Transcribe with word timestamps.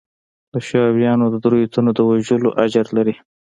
د 0.53 0.55
شورويانو 0.67 1.25
د 1.29 1.35
درېو 1.45 1.71
تنو 1.73 1.91
د 1.97 1.99
وژلو 2.09 2.49
اجر 2.63 2.85
لري. 2.97 3.15